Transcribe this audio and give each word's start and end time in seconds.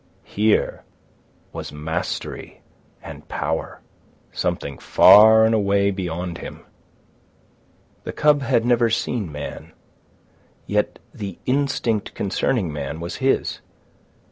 Here 0.23 0.83
was 1.53 1.71
mastery 1.71 2.61
and 3.03 3.27
power, 3.27 3.81
something 4.31 4.79
far 4.79 5.45
and 5.45 5.53
away 5.53 5.91
beyond 5.91 6.39
him. 6.39 6.65
The 8.03 8.11
cub 8.11 8.41
had 8.41 8.65
never 8.65 8.89
seen 8.89 9.31
man, 9.31 9.73
yet 10.65 10.97
the 11.13 11.37
instinct 11.45 12.15
concerning 12.15 12.73
man 12.73 12.99
was 12.99 13.17
his. 13.17 13.61